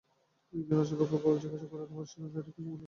[0.53, 2.79] একদিন আচমকা গোপাল জিজ্ঞাসা করিল, তোমার সেনদিদি কিসে মরল শশী?